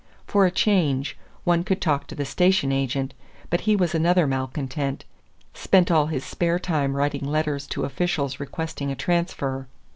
For 0.25 0.47
a 0.47 0.49
change, 0.49 1.15
one 1.43 1.63
could 1.63 1.79
talk 1.79 2.07
to 2.07 2.15
the 2.15 2.25
station 2.25 2.71
agent; 2.71 3.13
but 3.51 3.61
he 3.69 3.75
was 3.75 3.93
another 3.93 4.25
malcontent; 4.25 5.05
spent 5.53 5.91
all 5.91 6.07
his 6.07 6.25
spare 6.25 6.57
time 6.57 6.95
writing 6.95 7.23
letters 7.25 7.67
to 7.67 7.85
officials 7.85 8.39
requesting 8.39 8.89
a 8.89 8.95
transfer. 8.95 9.67